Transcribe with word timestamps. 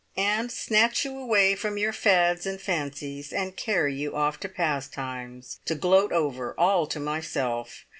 and 0.17 0.51
snatch 0.51 1.05
you 1.05 1.15
away 1.15 1.53
from 1.53 1.77
your 1.77 1.93
fads 1.93 2.47
and 2.47 2.59
fancies, 2.59 3.31
and 3.31 3.55
carry 3.55 3.93
you 3.93 4.15
off 4.15 4.39
to 4.39 4.49
`Pastimes,' 4.49 5.57
to 5.65 5.75
gloat 5.75 6.11
over, 6.11 6.55
all 6.59 6.87
to 6.87 6.99
myself! 6.99 7.85